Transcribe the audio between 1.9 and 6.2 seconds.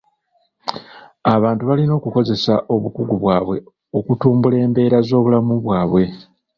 okukozesa obukugu bwabwe okutumbula mbeera z'obulamu bwabwe.